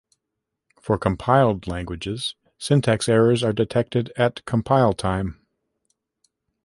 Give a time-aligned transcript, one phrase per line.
[0.81, 5.39] For compiled languages, syntax errors are detected at compile-time.